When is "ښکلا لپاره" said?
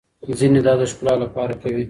0.91-1.53